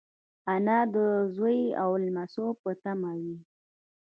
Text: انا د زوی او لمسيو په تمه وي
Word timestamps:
انا 0.53 0.79
د 0.93 0.95
زوی 1.35 1.59
او 1.81 1.89
لمسيو 2.03 2.47
په 2.61 2.71
تمه 2.81 3.11
وي 3.21 3.35